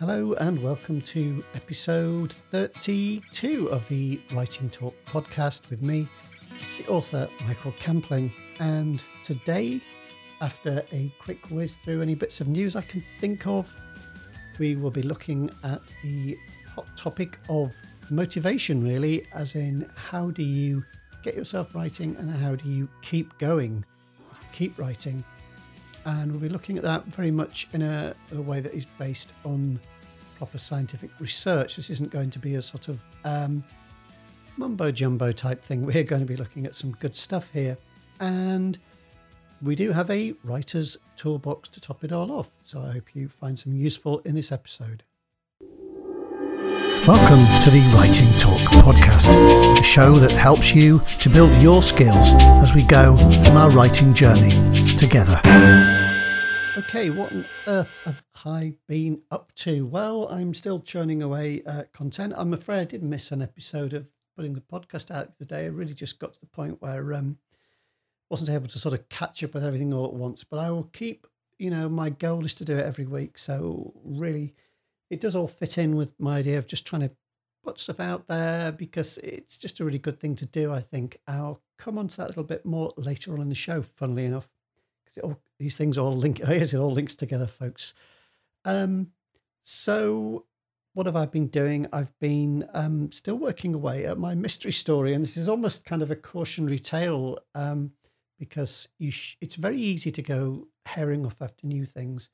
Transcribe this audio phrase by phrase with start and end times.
[0.00, 6.08] Hello and welcome to episode 32 of the Writing Talk podcast with me,
[6.78, 8.32] the author Michael Campling.
[8.60, 9.78] And today,
[10.40, 13.70] after a quick whiz through any bits of news I can think of,
[14.58, 16.38] we will be looking at the
[16.74, 17.74] hot topic of
[18.08, 20.82] motivation, really, as in how do you
[21.22, 23.84] get yourself writing and how do you keep going,
[24.54, 25.22] keep writing.
[26.04, 29.34] And we'll be looking at that very much in a, a way that is based
[29.44, 29.78] on
[30.38, 31.76] proper scientific research.
[31.76, 33.62] This isn't going to be a sort of um,
[34.56, 35.84] mumbo jumbo type thing.
[35.86, 37.76] We're going to be looking at some good stuff here.
[38.20, 38.78] And
[39.62, 42.50] we do have a writer's toolbox to top it all off.
[42.62, 45.02] So I hope you find some useful in this episode.
[47.06, 49.26] Welcome to the Writing Talk podcast,
[49.74, 53.14] the show that helps you to build your skills as we go
[53.48, 54.50] on our writing journey
[54.98, 55.40] together.
[56.76, 59.86] Okay, what on earth have I been up to?
[59.86, 62.34] Well, I'm still churning away uh, content.
[62.36, 65.64] I'm afraid I did miss an episode of putting the podcast out the day.
[65.64, 67.38] I really just got to the point where um
[68.28, 70.44] wasn't able to sort of catch up with everything all at once.
[70.44, 71.26] But I will keep,
[71.58, 73.38] you know, my goal is to do it every week.
[73.38, 74.54] So really,
[75.10, 77.10] it does all fit in with my idea of just trying to
[77.62, 80.72] put stuff out there because it's just a really good thing to do.
[80.72, 83.54] I think I'll come on to that a little bit more later on in the
[83.54, 83.82] show.
[83.82, 84.48] Funnily enough,
[85.04, 86.40] because these things all link.
[86.48, 87.92] It all links together, folks.
[88.64, 89.08] Um,
[89.64, 90.46] so
[90.94, 91.86] what have I been doing?
[91.92, 96.02] I've been um, still working away at my mystery story, and this is almost kind
[96.02, 97.92] of a cautionary tale um,
[98.38, 102.30] because sh- it's very easy to go herring off after new things,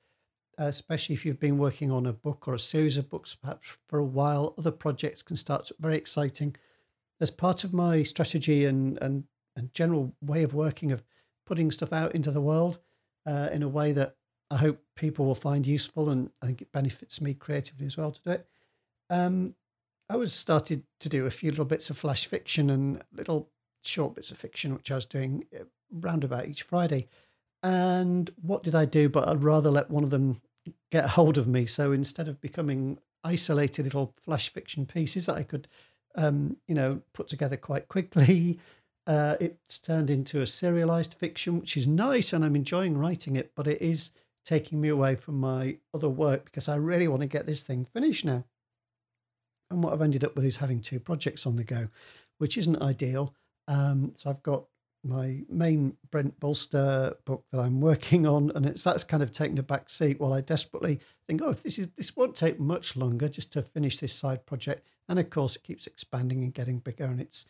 [0.58, 3.98] especially if you've been working on a book or a series of books perhaps for
[3.98, 4.54] a while.
[4.58, 6.56] Other projects can start very exciting.
[7.20, 11.02] As part of my strategy and and and general way of working of
[11.46, 12.78] putting stuff out into the world
[13.26, 14.16] uh, in a way that
[14.50, 18.12] I hope people will find useful and I think it benefits me creatively as well
[18.12, 18.46] to do it.
[19.10, 19.54] Um,
[20.08, 23.50] I was started to do a few little bits of flash fiction and little
[23.82, 27.08] short bits of fiction, which I was doing uh, round about each Friday.
[27.62, 29.08] And what did I do?
[29.08, 30.40] But I'd rather let one of them
[30.90, 31.66] get hold of me.
[31.66, 35.68] So instead of becoming isolated little flash fiction pieces that I could,
[36.14, 38.58] um, you know, put together quite quickly,
[39.06, 43.52] uh, it's turned into a serialized fiction, which is nice, and I'm enjoying writing it.
[43.54, 44.12] But it is
[44.44, 47.84] taking me away from my other work because I really want to get this thing
[47.84, 48.44] finished now.
[49.70, 51.88] And what I've ended up with is having two projects on the go,
[52.38, 53.34] which isn't ideal.
[53.66, 54.66] Um, so I've got
[55.06, 59.58] my main Brent Bolster book that I'm working on, and it's that's kind of taken
[59.58, 63.28] a back seat while I desperately think, oh, this is this won't take much longer
[63.28, 64.86] just to finish this side project.
[65.08, 67.46] And of course, it keeps expanding and getting bigger, and it's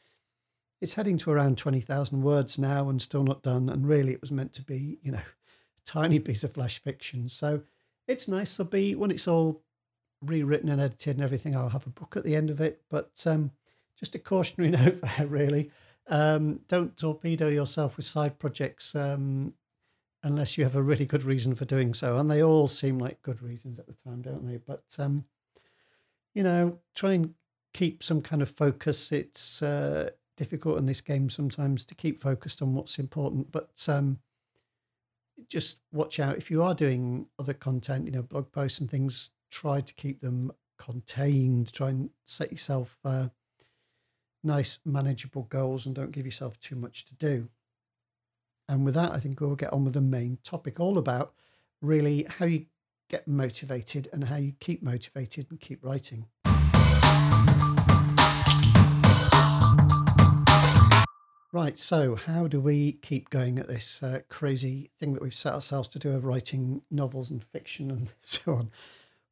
[0.81, 3.69] it's heading to around twenty thousand words now, and still not done.
[3.69, 7.29] And really, it was meant to be, you know, a tiny piece of flash fiction.
[7.29, 7.63] So
[8.07, 8.57] it's nice.
[8.57, 9.63] There'll be when it's all
[10.23, 11.57] rewritten and edited and everything.
[11.57, 13.53] I'll have a book at the end of it, but um,
[13.99, 15.71] just a cautionary note there, really.
[16.09, 19.55] Um, don't torpedo yourself with side projects um,
[20.23, 22.17] unless you have a really good reason for doing so.
[22.17, 24.59] And they all seem like good reasons at the time, don't they?
[24.59, 25.25] But, um,
[26.35, 27.35] you know, try and
[27.75, 29.11] keep some kind of focus.
[29.11, 34.19] It's uh, difficult in this game sometimes to keep focused on what's important, but um,
[35.49, 39.31] just watch out if you are doing other content, you know, blog posts and things,
[39.51, 42.99] try to keep them contained, try and set yourself.
[43.05, 43.29] Uh,
[44.47, 47.49] nice, manageable goals and don't give yourself too much to do.
[48.69, 51.35] And with that, I think we'll get on with the main topic all about
[51.83, 52.67] really how you
[53.09, 56.27] get motivated and how you keep motivated and keep writing.
[61.53, 65.55] Right, so how do we keep going at this uh, crazy thing that we've set
[65.55, 68.71] ourselves to do of writing novels and fiction and so on?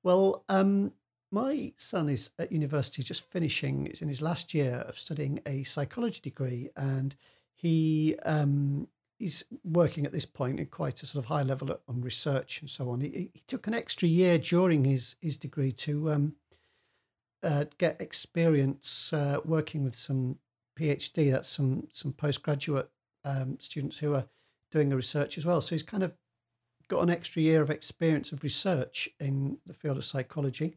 [0.03, 0.93] Well, um,
[1.35, 5.65] my son is at university just finishing, it's in his last year of studying a
[5.65, 7.17] psychology degree, and
[7.55, 8.87] he um,
[9.19, 12.71] he's working at this point at quite a sort of high level on research and
[12.71, 13.01] so on.
[13.01, 16.35] He, he took an extra year during his, his degree to um,
[17.43, 20.39] uh, get experience uh, working with some
[20.79, 22.91] PhD, that's some, some postgraduate
[23.25, 24.27] um, students who are
[24.71, 25.61] doing the research as well.
[25.61, 26.15] So he's kind of
[26.89, 30.77] got an extra year of experience of research in the field of psychology.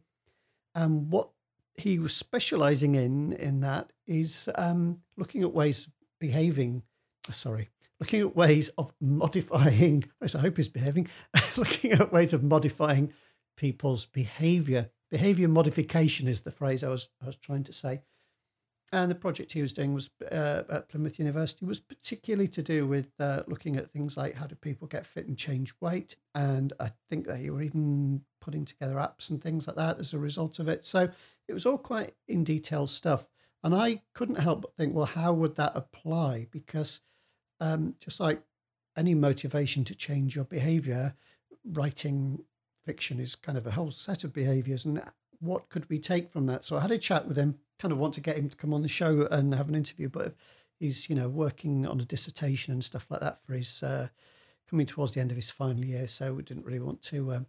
[0.74, 1.30] And what
[1.74, 6.82] he was specializing in in that is um, looking at ways of behaving.
[7.30, 7.68] Sorry,
[8.00, 10.04] looking at ways of modifying.
[10.20, 11.08] as I hope he's behaving.
[11.56, 13.12] looking at ways of modifying
[13.56, 14.90] people's behavior.
[15.10, 18.02] Behavior modification is the phrase I was I was trying to say.
[18.92, 22.86] And the project he was doing was uh, at Plymouth University was particularly to do
[22.86, 26.16] with uh, looking at things like how do people get fit and change weight.
[26.34, 30.18] And I think they were even putting together apps and things like that as a
[30.18, 30.84] result of it.
[30.84, 31.10] So
[31.48, 33.28] it was all quite in detail stuff.
[33.62, 36.46] And I couldn't help but think, well, how would that apply?
[36.50, 37.00] Because
[37.60, 38.40] um, just like
[38.96, 41.14] any motivation to change your behavior,
[41.64, 42.44] writing
[42.86, 44.84] fiction is kind of a whole set of behaviors.
[44.84, 45.02] And
[45.40, 46.64] what could we take from that?
[46.64, 48.74] So I had a chat with him kind of want to get him to come
[48.74, 50.34] on the show and have an interview, but
[50.78, 54.08] he's you know working on a dissertation and stuff like that for his uh,
[54.68, 57.46] coming towards the end of his final year, so we didn't really want to um,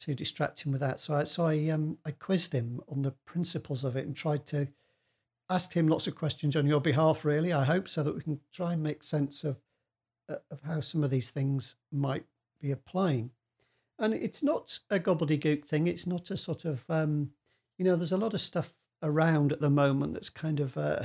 [0.00, 1.00] to distract him with that.
[1.00, 4.46] So I so I um, I quizzed him on the principles of it and tried
[4.46, 4.68] to
[5.50, 7.24] ask him lots of questions on your behalf.
[7.24, 9.58] Really, I hope so that we can try and make sense of
[10.28, 12.24] uh, of how some of these things might
[12.60, 13.30] be applying.
[13.98, 15.86] And it's not a gobbledygook thing.
[15.86, 17.30] It's not a sort of um,
[17.78, 21.04] you know, there's a lot of stuff around at the moment that's kind of uh,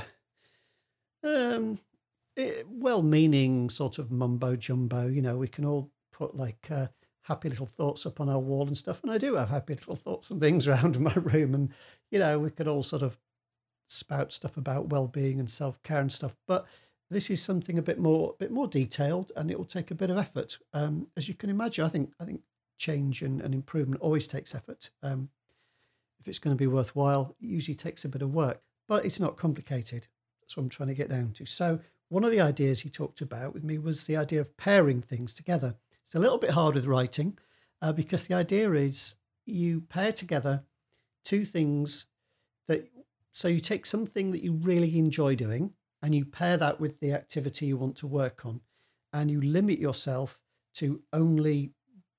[1.24, 1.80] um,
[2.36, 5.08] eh, well-meaning sort of mumbo jumbo.
[5.08, 6.88] You know, we can all put like uh,
[7.24, 9.96] happy little thoughts up on our wall and stuff, and I do have happy little
[9.96, 11.70] thoughts and things around my room, and
[12.12, 13.20] you know, we could all sort of
[13.88, 16.66] spout stuff about well-being and self-care and stuff, but
[17.12, 19.96] this is something a bit more a bit more detailed and it will take a
[19.96, 22.42] bit of effort um, as you can imagine i think i think
[22.78, 25.30] change and, and improvement always takes effort um,
[26.24, 29.20] if it's going to be worthwhile, it usually takes a bit of work, but it's
[29.20, 30.08] not complicated.
[30.40, 31.46] That's what I'm trying to get down to.
[31.46, 35.02] So, one of the ideas he talked about with me was the idea of pairing
[35.02, 35.76] things together.
[36.06, 37.38] It's a little bit hard with writing
[37.82, 39.16] uh, because the idea is
[39.46, 40.64] you pair together
[41.26, 42.06] two things
[42.70, 42.88] that,
[43.34, 47.12] so you take something that you really enjoy doing and you pair that with the
[47.12, 48.62] activity you want to work on
[49.12, 50.40] and you limit yourself
[50.76, 51.72] to only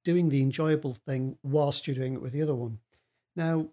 [0.05, 2.79] doing the enjoyable thing whilst you're doing it with the other one.
[3.35, 3.69] Now,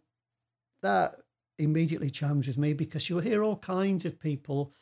[0.82, 1.18] that
[1.60, 4.74] immediately chimes with me because you'll hear all kinds of people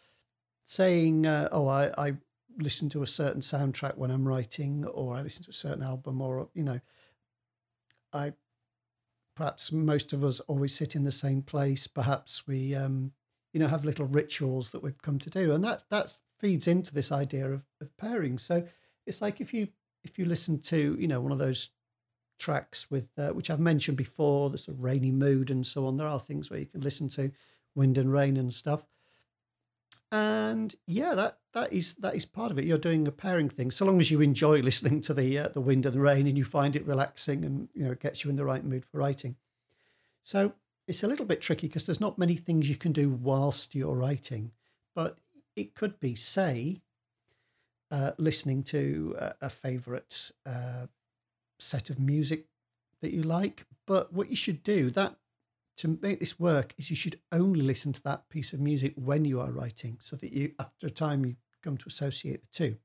[0.64, 2.18] saying, uh, "Oh, I, I
[2.58, 6.22] listen to a certain soundtrack when I'm writing, or I listen to a certain album,
[6.22, 6.80] or you know,
[8.14, 8.34] I
[9.36, 11.88] perhaps most of us always sit in the same place.
[11.88, 13.14] Perhaps we, um,
[13.54, 16.94] you know, have little rituals that we've come to do, and that that feeds into
[16.94, 18.38] this idea of, of pairing.
[18.38, 18.66] So
[19.06, 19.70] it's like if you
[20.04, 21.70] if you listen to you know one of those
[22.40, 25.98] tracks with uh, which I've mentioned before, the sort of rainy mood and so on.
[25.98, 27.32] There are things where you can listen to
[27.76, 28.86] wind and rain and stuff.
[30.12, 32.66] And yeah, that that is that is part of it.
[32.66, 35.62] You're doing a pairing thing, so long as you enjoy listening to the uh, the
[35.62, 38.30] wind and the rain, and you find it relaxing, and you know it gets you
[38.32, 39.36] in the right mood for writing.
[40.24, 40.54] So
[40.88, 43.96] it's a little bit tricky because there's not many things you can do whilst you're
[43.96, 44.52] writing,
[44.96, 45.20] but
[45.56, 46.82] it could be, say,
[47.92, 50.86] uh, listening to a, a favourite uh,
[51.60, 52.46] set of music
[53.02, 53.66] that you like.
[53.86, 55.16] But what you should do that
[55.78, 59.26] to make this work is you should only listen to that piece of music when
[59.26, 62.78] you are writing, so that you after a time you come to associate the two.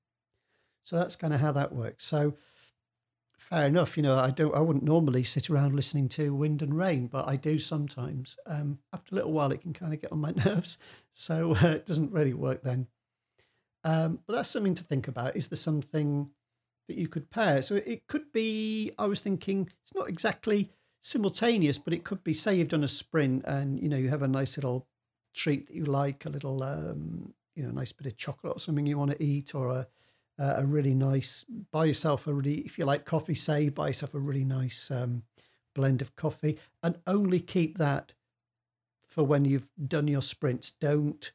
[0.85, 2.05] So that's kind of how that works.
[2.05, 2.37] So
[3.39, 6.77] fair enough, you know, I don't I wouldn't normally sit around listening to wind and
[6.77, 8.37] rain, but I do sometimes.
[8.47, 10.79] Um, after a little while, it can kind of get on my nerves,
[11.13, 12.87] so uh, it doesn't really work then.
[13.85, 15.37] Um, but that's something to think about.
[15.37, 16.31] Is there something
[16.89, 17.63] that you could pair.
[17.63, 20.71] So it could be, I was thinking, it's not exactly
[21.01, 24.29] simultaneous, but it could be saved on a sprint and, you know, you have a
[24.29, 24.87] nice little
[25.35, 28.87] treat that you like, a little, um, you know, nice bit of chocolate or something
[28.87, 29.87] you want to eat or a,
[30.39, 34.19] a really nice, buy yourself a really, if you like coffee, say, buy yourself a
[34.19, 35.23] really nice um,
[35.75, 38.13] blend of coffee and only keep that
[39.09, 40.71] for when you've done your sprints.
[40.71, 41.33] Don't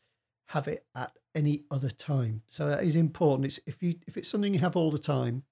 [0.47, 2.41] have it at any other time.
[2.47, 3.45] So that is important.
[3.45, 5.43] It's if you if it's something you have all the time,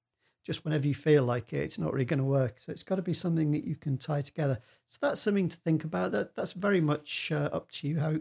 [0.45, 2.59] just whenever you feel like it, it's not really going to work.
[2.59, 4.59] So it's got to be something that you can tie together.
[4.87, 6.11] So that's something to think about.
[6.11, 8.15] That that's very much uh, up to you how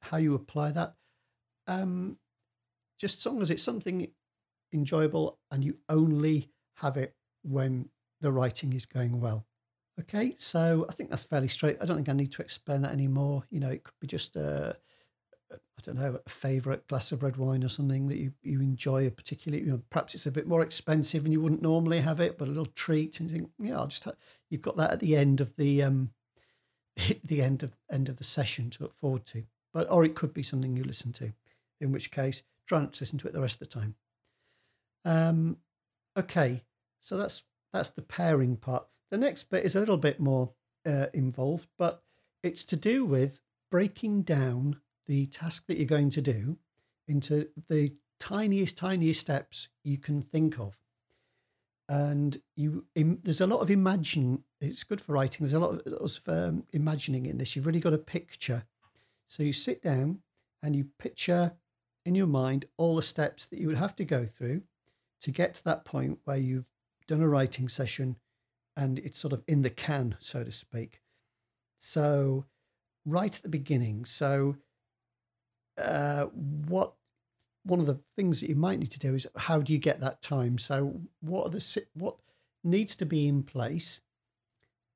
[0.00, 0.94] how you apply that.
[1.66, 2.18] Um,
[2.98, 4.08] just as long as it's something
[4.72, 7.88] enjoyable and you only have it when
[8.20, 9.46] the writing is going well.
[10.00, 11.76] Okay, so I think that's fairly straight.
[11.80, 13.44] I don't think I need to explain that anymore.
[13.50, 14.72] You know, it could be just a uh,
[15.84, 19.10] don't know, a favourite glass of red wine or something that you, you enjoy a
[19.10, 22.38] particularly, you know, perhaps it's a bit more expensive and you wouldn't normally have it,
[22.38, 24.16] but a little treat and you think, yeah, I'll just have,
[24.50, 26.10] you've got that at the end of the um
[27.24, 29.44] the end of end of the session to look forward to.
[29.72, 31.32] But or it could be something you listen to,
[31.80, 33.96] in which case try not to listen to it the rest of the time.
[35.04, 35.58] Um
[36.16, 36.62] okay,
[37.00, 38.86] so that's that's the pairing part.
[39.10, 40.52] The next bit is a little bit more
[40.86, 42.02] uh, involved, but
[42.42, 46.58] it's to do with breaking down the task that you're going to do
[47.06, 50.76] into the tiniest, tiniest steps you can think of.
[51.88, 54.44] And you, Im, there's a lot of imagine.
[54.60, 55.44] It's good for writing.
[55.44, 57.54] There's a lot of, of um, imagining in this.
[57.54, 58.64] You've really got a picture.
[59.28, 60.20] So you sit down
[60.62, 61.52] and you picture
[62.06, 64.62] in your mind all the steps that you would have to go through
[65.20, 66.66] to get to that point where you've
[67.06, 68.16] done a writing session
[68.76, 71.00] and it's sort of in the can, so to speak.
[71.78, 72.46] So,
[73.04, 74.56] right at the beginning, so
[75.78, 76.94] uh, what
[77.64, 80.00] one of the things that you might need to do is how do you get
[80.00, 80.58] that time?
[80.58, 82.16] So, what are the what
[82.62, 84.00] needs to be in place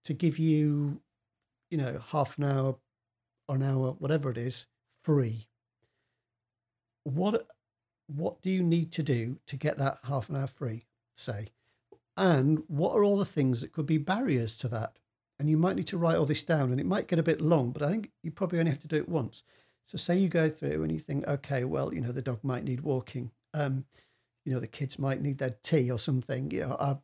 [0.05, 1.01] to give you,
[1.71, 2.77] you know, half an hour
[3.49, 4.67] or an hour, whatever it is,
[5.03, 5.49] free?
[7.05, 7.47] What
[8.07, 10.87] what do you need to do to get that half an hour free?
[11.15, 11.49] Say,
[12.17, 14.99] and what are all the things that could be barriers to that?
[15.39, 17.41] And you might need to write all this down, and it might get a bit
[17.41, 19.43] long, but I think you probably only have to do it once.
[19.89, 22.63] So say you go through and you think, okay, well, you know, the dog might
[22.63, 23.31] need walking.
[23.55, 23.87] Um,
[24.45, 26.51] you know, the kids might need their tea or something.
[26.51, 26.97] You know, I,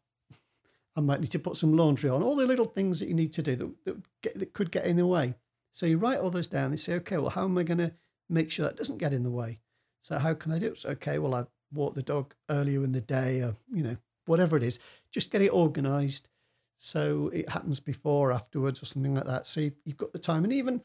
[0.95, 2.23] I might need to put some laundry on.
[2.23, 4.85] All the little things that you need to do that, that, get, that could get
[4.85, 5.35] in the way.
[5.73, 7.95] So you write all those down and say, okay, well, how am I going to
[8.29, 9.61] make sure that doesn't get in the way?
[10.03, 10.79] So how can I do it?
[10.79, 14.59] So, okay, well, I walk the dog earlier in the day or, you know, whatever
[14.59, 14.79] it is.
[15.11, 16.29] Just get it organised
[16.77, 19.47] so it happens before, afterwards, or something like that.
[19.47, 20.45] So you've got the time.
[20.45, 20.83] And even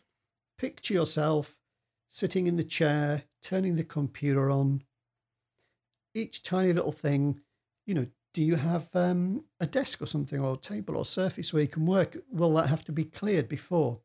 [0.57, 1.58] picture yourself
[2.09, 4.83] sitting in the chair, turning the computer on.
[6.13, 7.39] Each tiny little thing,
[7.85, 11.53] you know, do you have um, a desk or something, or a table or surface
[11.53, 12.17] where you can work?
[12.31, 13.99] Will that have to be cleared before?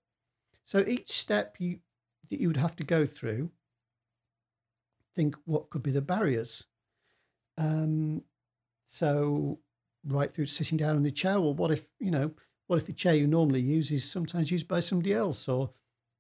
[0.65, 1.81] So each step you
[2.31, 3.51] that you would have to go through,
[5.15, 6.65] think what could be the barriers.
[7.59, 8.23] Um,
[8.87, 9.61] so
[10.07, 11.41] right through sitting down in the chair.
[11.41, 12.33] Well, what if you know?
[12.67, 15.71] What if the chair you normally use is sometimes used by somebody else, or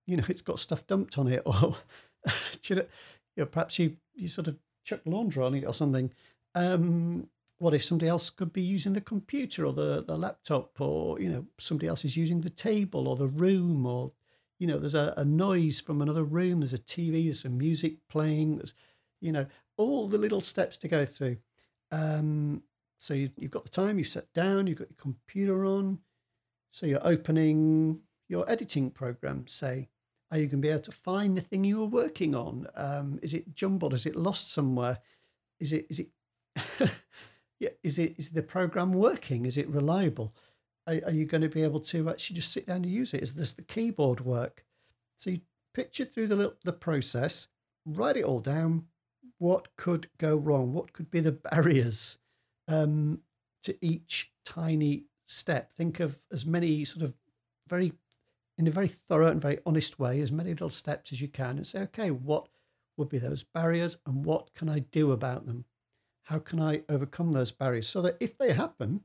[0.06, 1.76] you know, it's got stuff dumped on it, or
[2.64, 2.86] you, know,
[3.36, 6.12] you know, perhaps you you sort of chuck laundry on it or something.
[6.54, 11.20] Um, what if somebody else could be using the computer or the, the laptop, or
[11.20, 14.12] you know, somebody else is using the table or the room, or
[14.58, 16.60] you know, there's a, a noise from another room.
[16.60, 17.24] There's a TV.
[17.24, 18.56] There's some music playing.
[18.56, 18.74] There's
[19.20, 19.46] you know,
[19.78, 21.38] all the little steps to go through.
[21.90, 22.62] Um,
[22.98, 23.98] so you, you've got the time.
[23.98, 24.66] You sit down.
[24.66, 26.00] You've got your computer on.
[26.70, 29.88] So you're opening your editing program, say,
[30.34, 32.66] are you going to be able to find the thing you were working on?
[32.74, 33.94] Um, is it jumbled?
[33.94, 34.98] Is it lost somewhere?
[35.60, 36.08] Is it is it
[37.60, 37.68] yeah?
[37.84, 39.46] Is it is the program working?
[39.46, 40.34] Is it reliable?
[40.88, 43.22] Are, are you going to be able to actually just sit down and use it?
[43.22, 44.64] Is this the keyboard work?
[45.16, 45.40] So you
[45.72, 47.46] picture through the the process,
[47.86, 48.86] write it all down.
[49.38, 50.72] What could go wrong?
[50.72, 52.18] What could be the barriers
[52.66, 53.20] um,
[53.62, 55.72] to each tiny step?
[55.72, 57.14] Think of as many sort of
[57.68, 57.92] very
[58.56, 61.56] in a very thorough and very honest way as many little steps as you can
[61.56, 62.48] and say, okay, what
[62.96, 65.64] would be those barriers and what can I do about them?
[66.24, 69.00] How can I overcome those barriers so that if they happen,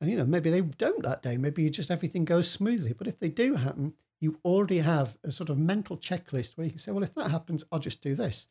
[0.00, 3.06] and you know, maybe they don't that day, maybe you just everything goes smoothly, but
[3.06, 6.78] if they do happen, you already have a sort of mental checklist where you can
[6.78, 8.46] say, well, if that happens, I'll just do this.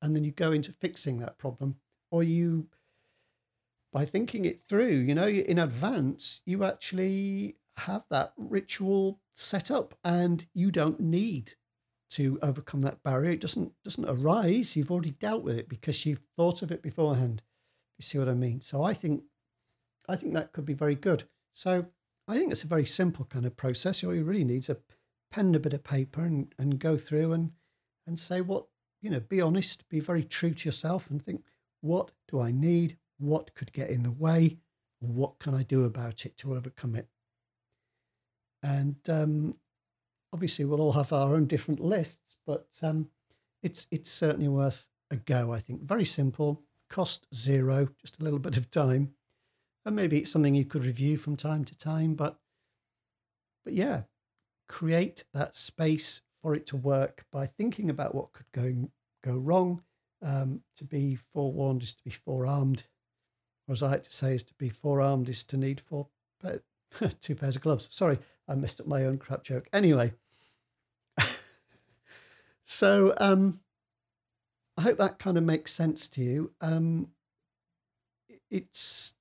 [0.00, 1.76] And then you go into fixing that problem.
[2.10, 2.68] Or you,
[3.92, 9.94] by thinking it through, you know, in advance, you actually have that ritual set up
[10.04, 11.54] and you don't need
[12.10, 13.32] to overcome that barrier.
[13.32, 14.76] It doesn't doesn't arise.
[14.76, 17.42] You've already dealt with it because you've thought of it beforehand.
[17.98, 18.60] You see what I mean?
[18.60, 19.22] So I think
[20.08, 21.24] I think that could be very good.
[21.52, 21.86] So
[22.26, 24.02] I think it's a very simple kind of process.
[24.02, 24.78] All you really need is a
[25.30, 27.52] pen and a bit of paper and, and go through and
[28.06, 28.66] and say what,
[29.02, 31.44] you know, be honest, be very true to yourself and think,
[31.82, 32.96] what do I need?
[33.18, 34.58] What could get in the way?
[35.00, 37.08] What can I do about it to overcome it?
[38.62, 39.56] And um,
[40.32, 43.08] obviously, we'll all have our own different lists, but um,
[43.62, 45.52] it's it's certainly worth a go.
[45.52, 49.12] I think very simple, cost zero, just a little bit of time,
[49.84, 52.14] and maybe it's something you could review from time to time.
[52.14, 52.38] But
[53.64, 54.02] but yeah,
[54.68, 58.88] create that space for it to work by thinking about what could go
[59.22, 59.82] go wrong.
[60.20, 62.82] Um, to be forewarned is to be forearmed,
[63.68, 66.08] or as I like to say, is to be forearmed is to need four
[67.20, 67.88] two pairs of gloves.
[67.90, 68.18] Sorry,
[68.48, 69.68] I messed up my own crap joke.
[69.72, 70.12] Anyway,
[72.64, 73.60] so um,
[74.76, 76.52] I hope that kind of makes sense to you.
[76.60, 77.08] Um,
[78.50, 79.14] it's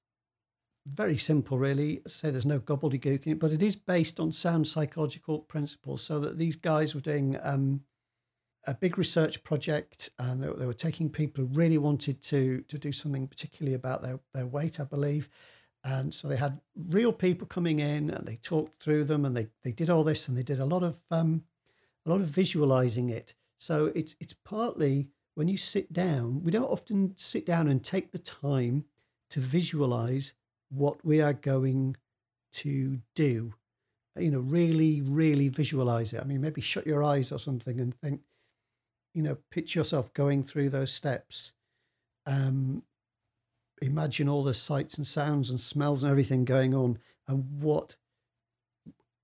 [0.86, 2.02] very simple, really.
[2.08, 6.02] say there's no gobbledygook in it, but it is based on sound psychological principles.
[6.02, 7.82] So that these guys were doing um,
[8.66, 12.92] a big research project, and they, were taking people who really wanted to to do
[12.92, 15.30] something particularly about their their weight, I believe,
[15.88, 19.48] and so they had real people coming in and they talked through them and they,
[19.64, 21.44] they did all this and they did a lot of um,
[22.06, 23.36] a lot of visualizing it.
[23.58, 28.12] So it's it's partly when you sit down, we don't often sit down and take
[28.12, 28.86] the time
[29.30, 30.34] to visualize
[30.70, 31.96] what we are going
[32.54, 33.54] to do.
[34.20, 36.20] you know, really, really visualize it.
[36.20, 38.22] I mean, maybe shut your eyes or something and think,
[39.14, 41.54] you know, picture yourself going through those steps.
[42.26, 42.84] Um,
[43.82, 47.96] imagine all the sights and sounds and smells and everything going on, and what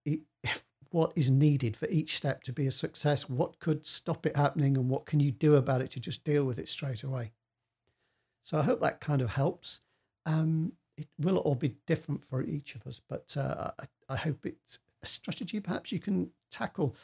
[0.06, 0.22] it,
[0.90, 3.30] what is needed for each step to be a success.
[3.30, 6.46] What could stop it happening, and what can you do about it to just deal
[6.46, 7.32] with it straight away?
[8.44, 9.82] So I hope that kind of helps.
[10.26, 14.46] Um, it will all be different for each of us, but uh, I, I hope
[14.46, 16.96] it's a strategy perhaps you can tackle,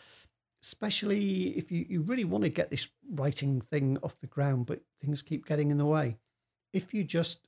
[0.64, 4.82] especially if you, you really want to get this writing thing off the ground, but
[5.02, 6.18] things keep getting in the way.
[6.74, 7.48] If you just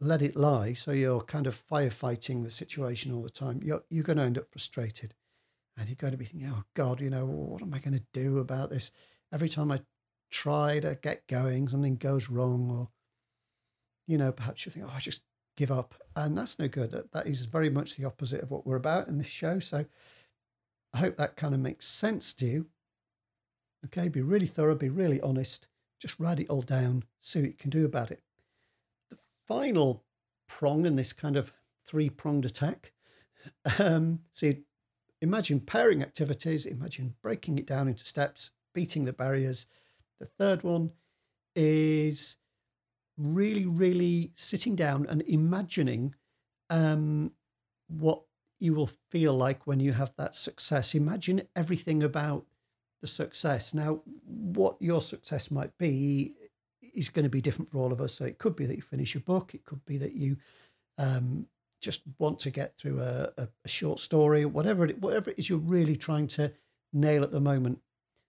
[0.00, 4.04] let it lie, so you're kind of firefighting the situation all the time, you're, you're
[4.04, 5.14] going to end up frustrated.
[5.76, 8.04] And you're going to be thinking, oh God, you know, what am I going to
[8.12, 8.92] do about this?
[9.32, 9.80] Every time I
[10.30, 12.88] try to get going, something goes wrong, or,
[14.06, 15.22] you know, perhaps you think, oh, I just
[15.56, 15.94] give up.
[16.14, 16.92] And that's no good.
[16.92, 19.58] That, that is very much the opposite of what we're about in this show.
[19.58, 19.84] So
[20.92, 22.66] I hope that kind of makes sense to you.
[23.86, 25.68] Okay, be really thorough, be really honest,
[26.00, 28.22] just write it all down, see what you can do about it.
[29.46, 30.04] Final
[30.48, 31.52] prong in this kind of
[31.86, 32.92] three pronged attack.
[33.78, 34.52] Um, so
[35.20, 39.66] imagine pairing activities, imagine breaking it down into steps, beating the barriers.
[40.20, 40.92] The third one
[41.54, 42.36] is
[43.16, 46.14] really, really sitting down and imagining
[46.70, 47.32] um,
[47.88, 48.22] what
[48.58, 50.94] you will feel like when you have that success.
[50.94, 52.46] Imagine everything about
[53.00, 53.74] the success.
[53.74, 56.34] Now, what your success might be
[56.94, 58.14] is going to be different for all of us.
[58.14, 60.36] So it could be that you finish a book, it could be that you
[60.98, 61.46] um,
[61.82, 65.48] just want to get through a, a, a short story, whatever it, whatever it is
[65.48, 66.52] you're really trying to
[66.92, 67.80] nail at the moment.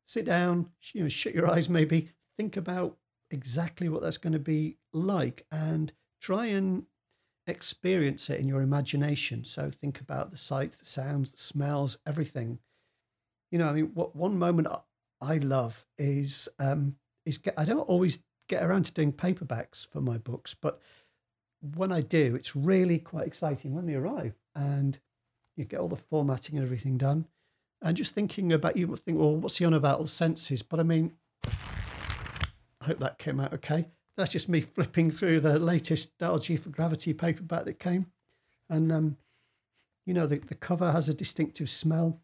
[0.06, 2.98] Sit down, you know, shut your eyes, maybe think about
[3.32, 6.84] exactly what that's going to be like and try and
[7.48, 9.44] experience it in your imagination.
[9.44, 12.60] So think about the sights, the sounds, the smells, everything.
[13.52, 14.68] You know, I mean, what one moment
[15.22, 16.96] I love is um,
[17.26, 20.80] is I don't always get around to doing paperbacks for my books, but
[21.74, 25.00] when I do, it's really quite exciting when they arrive and
[25.56, 27.26] you get all the formatting and everything done.
[27.82, 30.62] And just thinking about you think, well, what's he on about all senses?
[30.62, 31.14] But I mean,
[31.46, 33.90] I hope that came out okay.
[34.18, 38.08] That's just me flipping through the latest Dial for Gravity paperback that came.
[38.70, 39.18] And, um,
[40.06, 42.22] you know, the, the cover has a distinctive smell.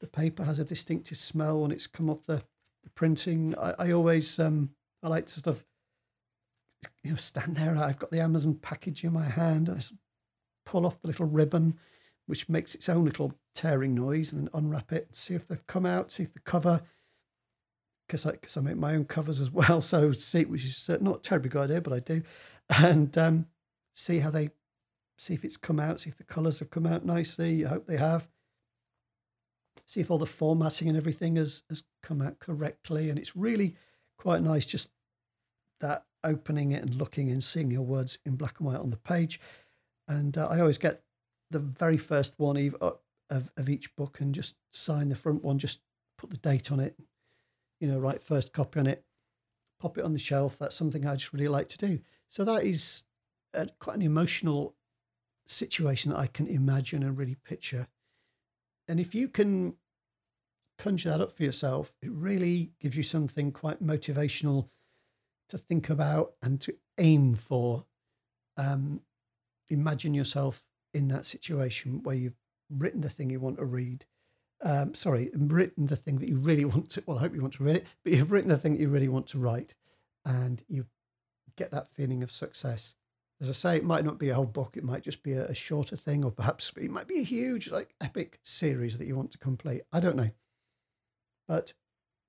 [0.00, 2.42] The paper has a distinctive smell when it's come off the,
[2.84, 3.54] the printing.
[3.58, 4.70] I, I always, um,
[5.02, 5.64] I like to sort of,
[7.02, 7.76] you know, stand there.
[7.76, 9.68] I've got the Amazon package in my hand.
[9.68, 9.82] And I
[10.64, 11.78] pull off the little ribbon,
[12.26, 15.66] which makes its own little tearing noise, and then unwrap it, and see if they've
[15.66, 16.82] come out, see if the cover
[18.12, 19.80] because I, cause I make my own covers as well.
[19.80, 22.22] So see, which is not a terribly good idea, but I do,
[22.68, 23.46] and um,
[23.94, 24.50] see how they,
[25.18, 27.64] see if it's come out, see if the colours have come out nicely.
[27.64, 28.28] I hope they have.
[29.86, 33.76] See if all the formatting and everything has has come out correctly, and it's really
[34.22, 34.64] quite nice.
[34.64, 34.90] Just
[35.80, 38.96] that opening it and looking and seeing your words in black and white on the
[38.96, 39.40] page.
[40.06, 41.02] And uh, I always get
[41.50, 42.90] the very first one uh,
[43.28, 45.80] of, of each book and just sign the front one, just
[46.16, 46.96] put the date on it,
[47.80, 49.04] you know, write first copy on it,
[49.80, 50.56] pop it on the shelf.
[50.58, 51.98] That's something I just really like to do.
[52.28, 53.04] So that is
[53.52, 54.76] a, quite an emotional
[55.46, 57.88] situation that I can imagine and really picture.
[58.86, 59.74] And if you can
[60.82, 64.68] conjure that up for yourself, it really gives you something quite motivational
[65.48, 67.84] to think about and to aim for.
[68.56, 69.00] Um,
[69.70, 72.36] imagine yourself in that situation where you've
[72.70, 74.04] written the thing you want to read
[74.62, 77.54] um, sorry, written the thing that you really want to, well, I hope you want
[77.54, 79.74] to read it, but you've written the thing that you really want to write
[80.24, 80.86] and you
[81.56, 82.94] get that feeling of success.
[83.40, 85.46] As I say, it might not be a whole book, it might just be a,
[85.46, 89.16] a shorter thing, or perhaps it might be a huge, like, epic series that you
[89.16, 89.82] want to complete.
[89.92, 90.30] I don't know.
[91.46, 91.72] But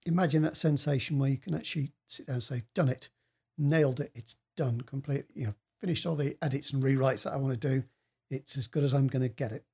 [0.06, 3.10] imagine that sensation where you can actually sit down and say, done it,
[3.58, 7.38] nailed it, it's done completely, you know, finished all the edits and rewrites that I
[7.38, 7.84] want to do.
[8.30, 9.66] It's as good as I'm going to get it,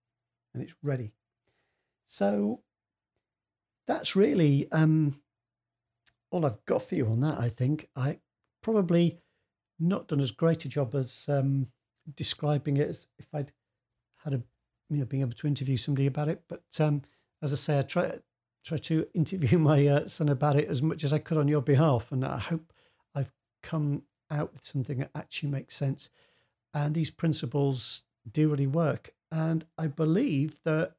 [0.53, 1.13] and it's ready.
[2.05, 2.61] So
[3.87, 5.21] that's really um,
[6.31, 7.39] all I've got for you on that.
[7.39, 8.19] I think I
[8.61, 9.19] probably
[9.79, 11.67] not done as great a job as um,
[12.15, 13.51] describing it as if I'd
[14.23, 14.41] had a
[14.89, 16.43] you know being able to interview somebody about it.
[16.47, 17.03] But um,
[17.41, 18.11] as I say, I try
[18.63, 21.61] try to interview my uh, son about it as much as I could on your
[21.61, 22.73] behalf, and I hope
[23.15, 23.31] I've
[23.63, 26.09] come out with something that actually makes sense.
[26.73, 29.11] And these principles do really work.
[29.31, 30.93] And I believe that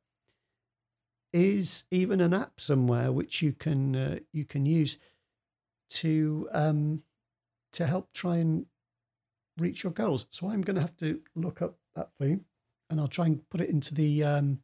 [1.32, 4.98] is even an app somewhere which you can uh, you can use
[5.88, 7.02] to um,
[7.72, 8.66] to help try and
[9.58, 10.26] reach your goals.
[10.30, 12.40] So I'm going to have to look up that for you,
[12.88, 14.60] and I'll try and put it into the um,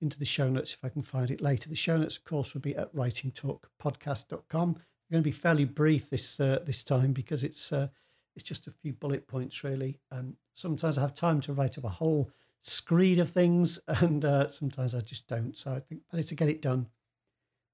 [0.00, 1.68] into the show notes if I can find it later.
[1.68, 4.68] The show notes, of course, will be at writingtalkpodcast.com.
[4.68, 7.88] I'm going to be fairly brief this uh, this time because it's uh,
[8.34, 9.98] it's just a few bullet points really.
[10.10, 12.30] And sometimes I have time to write up a whole
[12.60, 15.56] screed of things, and uh, sometimes I just don't.
[15.56, 16.88] So I think better to get it done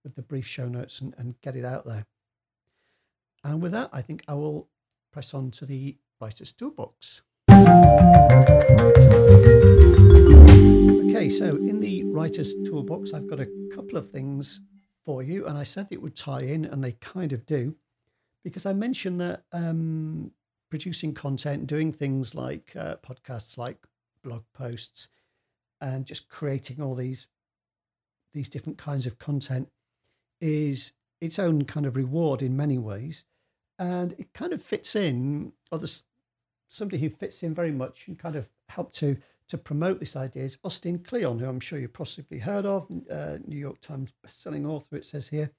[0.02, 2.06] with the brief show notes and, and get it out there.
[3.42, 4.68] And with that, I think I will
[5.12, 7.22] press on to the Writer's Toolbox.
[11.14, 14.62] Okay, so in the Writer's Toolbox, I've got a couple of things
[15.04, 17.76] for you, and I said it would tie in, and they kind of do,
[18.42, 20.32] because I mentioned that um,
[20.70, 23.86] producing content, doing things like uh, podcasts, like
[24.24, 25.06] blog posts,
[25.80, 27.28] and just creating all these
[28.32, 29.68] these different kinds of content
[30.40, 33.24] is its own kind of reward in many ways,
[33.78, 36.02] and it kind of fits in, or there's
[36.66, 39.16] somebody who fits in very much and kind of helped to
[39.48, 43.38] to promote this idea is Austin Kleon, who I'm sure you've possibly heard of, uh,
[43.46, 45.52] New York Times selling author, it says here.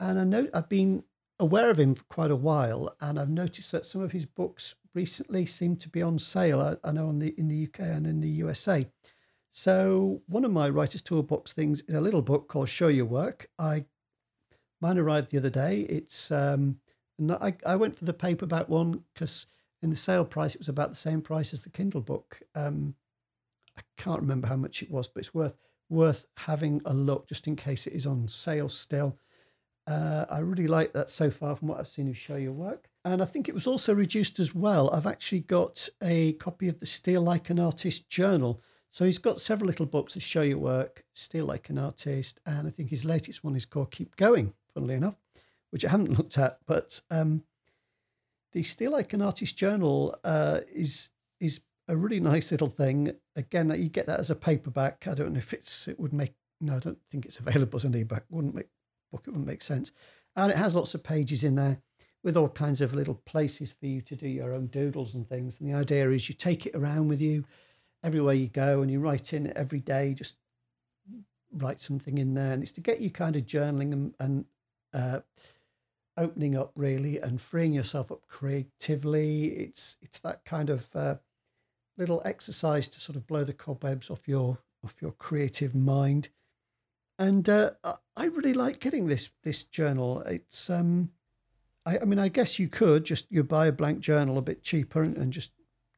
[0.00, 1.04] And I know I've been
[1.38, 4.74] aware of him for quite a while, and I've noticed that some of his books
[4.94, 6.60] recently seem to be on sale.
[6.60, 8.86] I, I know on the in the UK and in the USA.
[9.52, 13.48] So one of my writer's toolbox things is a little book called Show Your Work.
[13.58, 13.86] I
[14.80, 15.80] mine arrived the other day.
[15.80, 16.80] It's um,
[17.30, 19.46] I, I went for the paperback one because
[19.82, 22.40] in the sale price, it was about the same price as the Kindle book.
[22.54, 22.94] Um,
[23.76, 25.54] I can't remember how much it was, but it's worth
[25.88, 29.18] worth having a look just in case it is on sale still.
[29.86, 32.88] Uh, I really like that so far from what I've seen of Show Your Work.
[33.04, 34.90] And I think it was also reduced as well.
[34.90, 38.60] I've actually got a copy of the Steal Like an Artist journal.
[38.90, 42.66] So he's got several little books of Show Your Work, Steal Like an Artist, and
[42.66, 45.16] I think his latest one is called Keep Going, funnily enough,
[45.70, 46.58] which I haven't looked at.
[46.66, 47.44] But um,
[48.56, 53.14] the Steal Like an Artist journal uh, is is a really nice little thing.
[53.36, 55.06] Again, you get that as a paperback.
[55.06, 57.84] I don't know if it's it would make no, I don't think it's available as
[57.84, 58.24] an ebook.
[58.30, 58.68] Wouldn't make
[59.12, 59.24] book.
[59.26, 59.92] It wouldn't make sense.
[60.34, 61.82] And it has lots of pages in there
[62.24, 65.60] with all kinds of little places for you to do your own doodles and things.
[65.60, 67.44] And the idea is you take it around with you
[68.02, 70.14] everywhere you go, and you write in it every day.
[70.14, 70.36] Just
[71.52, 74.44] write something in there, and it's to get you kind of journaling and, and
[74.94, 75.20] uh,
[76.16, 79.46] opening up really and freeing yourself up creatively.
[79.46, 81.16] It's it's that kind of uh,
[81.96, 86.28] little exercise to sort of blow the cobwebs off your off your creative mind.
[87.18, 87.70] And uh,
[88.16, 90.20] I really like getting this this journal.
[90.22, 91.10] It's um,
[91.84, 94.62] I, I mean I guess you could just you buy a blank journal a bit
[94.62, 95.52] cheaper and, and just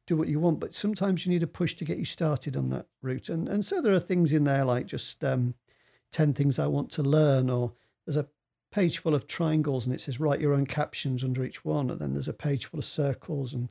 [0.07, 2.71] do what you want, but sometimes you need a push to get you started on
[2.71, 3.29] that route.
[3.29, 5.53] And and so there are things in there like just um,
[6.11, 7.73] ten things I want to learn, or
[8.05, 8.27] there's a
[8.71, 11.99] page full of triangles and it says write your own captions under each one and
[11.99, 13.69] then there's a page full of circles and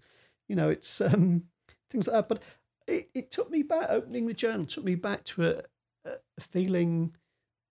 [0.48, 1.44] you know it's um,
[1.90, 2.28] things like that.
[2.28, 2.42] But
[2.86, 5.62] it, it took me back opening the journal took me back to a,
[6.04, 7.14] a feeling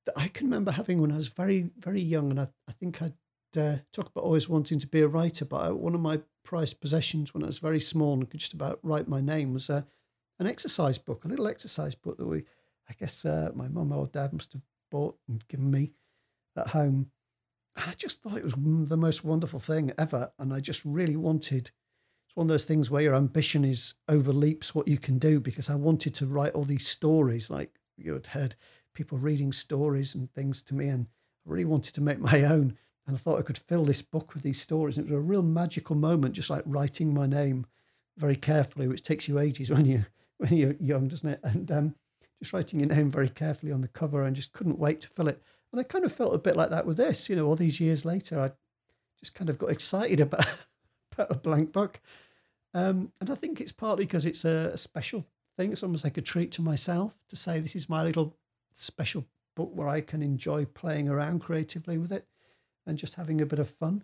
[0.05, 3.01] that i can remember having when i was very very young and i, I think
[3.01, 3.13] i'd
[3.57, 6.79] uh, talk about always wanting to be a writer but I, one of my prized
[6.79, 9.81] possessions when i was very small and could just about write my name was uh,
[10.39, 12.43] an exercise book a little exercise book that we
[12.89, 14.61] i guess uh, my mum or dad must have
[14.91, 15.93] bought and given me
[16.55, 17.09] at home
[17.77, 20.31] I just thought it was the most wonderful thing ever.
[20.39, 21.71] And I just really wanted,
[22.27, 25.69] it's one of those things where your ambition is overleaps what you can do because
[25.69, 27.49] I wanted to write all these stories.
[27.49, 28.55] Like you had heard
[28.93, 31.07] people reading stories and things to me, and
[31.45, 32.77] I really wanted to make my own.
[33.05, 34.97] And I thought I could fill this book with these stories.
[34.97, 37.65] And it was a real magical moment, just like writing my name
[38.17, 40.05] very carefully, which takes you ages when you
[40.37, 41.39] when you're young, doesn't it?
[41.43, 41.95] And um,
[42.39, 45.27] just writing your name very carefully on the cover, and just couldn't wait to fill
[45.27, 45.41] it.
[45.71, 47.79] And I kind of felt a bit like that with this, you know, all these
[47.79, 48.51] years later, I
[49.19, 50.47] just kind of got excited about,
[51.11, 51.99] about a blank book.
[52.73, 55.25] Um, and I think it's partly because it's a, a special
[55.57, 55.71] thing.
[55.71, 58.35] It's almost like a treat to myself to say this is my little
[58.71, 59.25] special
[59.55, 62.27] book where I can enjoy playing around creatively with it
[62.85, 64.03] and just having a bit of fun.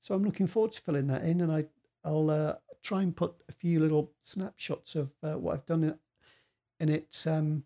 [0.00, 1.66] So I'm looking forward to filling that in, and I
[2.04, 5.98] I'll uh, try and put a few little snapshots of uh, what I've done in,
[6.80, 7.64] in it um,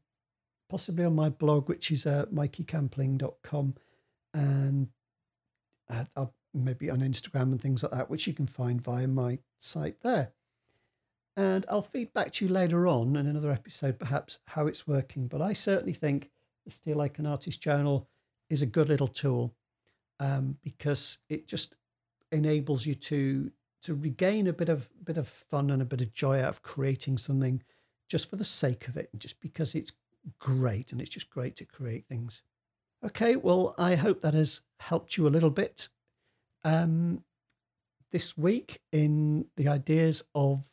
[0.74, 3.74] possibly on my blog, which is uh, mikeycampling.com,
[4.34, 4.88] and
[5.88, 9.38] uh, I'll maybe on Instagram and things like that, which you can find via my
[9.60, 10.32] site there.
[11.36, 15.28] And I'll feed back to you later on in another episode, perhaps how it's working.
[15.28, 16.32] But I certainly think
[16.64, 18.08] the Steal Like an Artist Journal
[18.50, 19.54] is a good little tool
[20.18, 21.76] um, because it just
[22.32, 26.12] enables you to to regain a bit of bit of fun and a bit of
[26.12, 27.62] joy out of creating something
[28.08, 29.92] just for the sake of it, and just because it's
[30.38, 30.92] great.
[30.92, 32.42] And it's just great to create things.
[33.04, 35.88] Okay, well, I hope that has helped you a little bit
[36.64, 37.22] um,
[38.12, 40.64] this week in the ideas of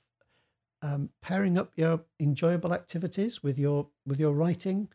[0.82, 4.88] um, pairing up your enjoyable activities with your with your writing,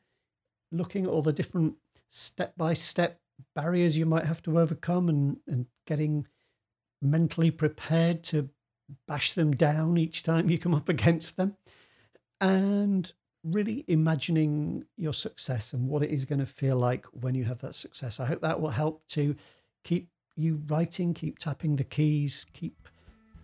[0.72, 1.74] looking at all the different
[2.08, 3.20] step by step
[3.54, 6.26] barriers you might have to overcome and, and getting
[7.02, 8.48] mentally prepared to
[9.06, 11.56] bash them down each time you come up against them.
[12.40, 13.12] And
[13.46, 17.58] really imagining your success and what it is going to feel like when you have
[17.60, 18.18] that success.
[18.18, 19.36] I hope that will help to
[19.84, 22.88] keep you writing, keep tapping the keys, keep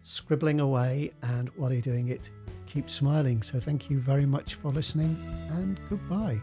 [0.02, 2.30] scribbling away, and while you're doing it,
[2.66, 3.42] keep smiling.
[3.42, 5.16] So, thank you very much for listening,
[5.50, 6.40] and goodbye.